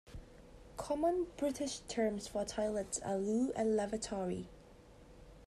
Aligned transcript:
Common 0.77 1.27
British 1.37 1.81
terms 1.81 2.27
for 2.27 2.41
a 2.41 2.45
toilet 2.45 2.99
are 3.05 3.19
loo 3.19 3.51
and 3.55 3.75
lavatory 3.75 4.49